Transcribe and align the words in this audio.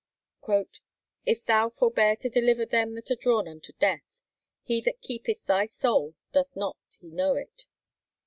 "If 1.27 1.45
THOU 1.45 1.69
forbear 1.69 2.15
to 2.15 2.27
deliver 2.31 2.65
them 2.65 2.93
that 2.93 3.11
are 3.11 3.15
drawn 3.15 3.47
unto 3.47 3.71
DEATH... 3.73 4.23
He 4.63 4.81
that 4.81 4.99
keepeth 4.99 5.45
THY 5.45 5.67
SOUL 5.67 6.15
doth 6.33 6.55
not 6.55 6.79
He 6.99 7.11
know 7.11 7.35
it!" 7.35 7.67